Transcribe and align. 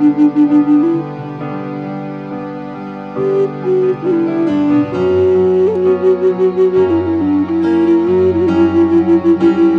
Thank 0.00 0.18
you. 9.54 9.69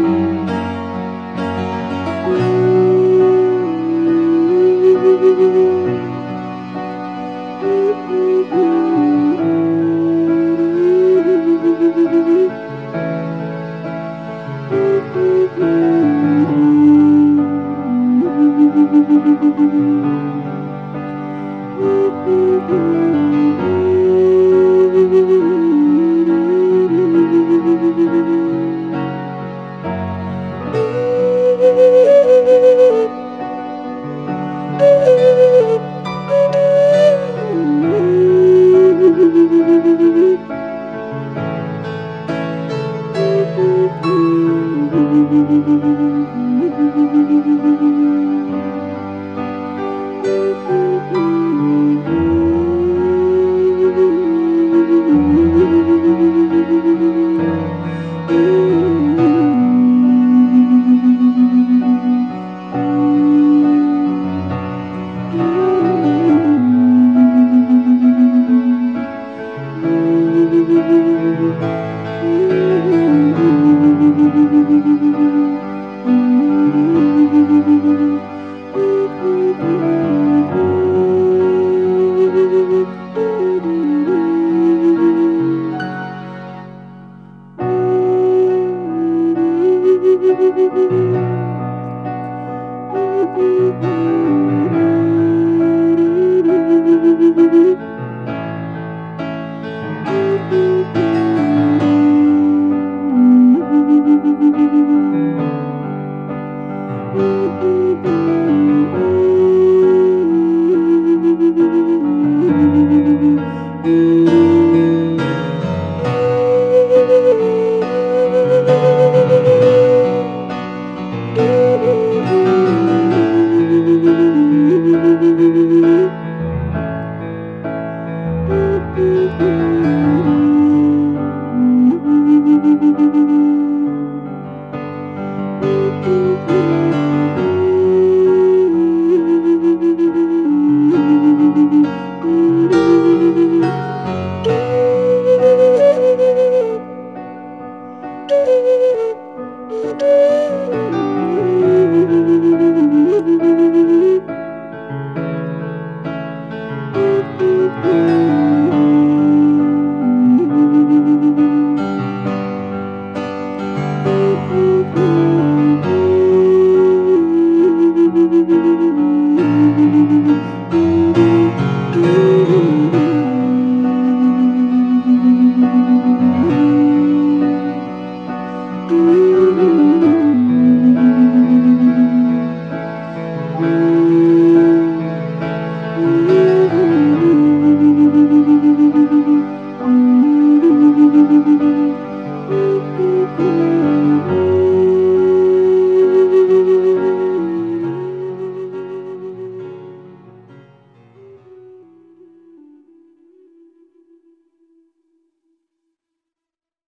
you. 22.70 23.21